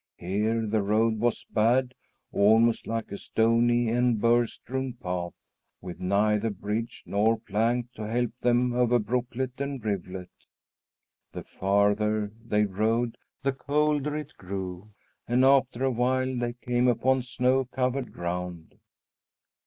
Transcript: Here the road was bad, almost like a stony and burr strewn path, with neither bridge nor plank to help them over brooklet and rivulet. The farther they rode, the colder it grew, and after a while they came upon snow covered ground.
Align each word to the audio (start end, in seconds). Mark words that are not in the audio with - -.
Here 0.17 0.65
the 0.65 0.81
road 0.81 1.19
was 1.19 1.45
bad, 1.45 1.93
almost 2.31 2.87
like 2.87 3.11
a 3.11 3.19
stony 3.19 3.87
and 3.89 4.19
burr 4.19 4.47
strewn 4.47 4.93
path, 4.93 5.35
with 5.79 5.99
neither 5.99 6.49
bridge 6.49 7.03
nor 7.05 7.37
plank 7.37 7.91
to 7.93 8.07
help 8.07 8.31
them 8.41 8.73
over 8.73 8.97
brooklet 8.97 9.51
and 9.61 9.85
rivulet. 9.85 10.31
The 11.33 11.43
farther 11.43 12.31
they 12.43 12.65
rode, 12.65 13.15
the 13.43 13.53
colder 13.53 14.17
it 14.17 14.33
grew, 14.37 14.89
and 15.27 15.45
after 15.45 15.83
a 15.83 15.91
while 15.91 16.35
they 16.35 16.53
came 16.53 16.87
upon 16.87 17.21
snow 17.21 17.65
covered 17.65 18.11
ground. 18.11 18.79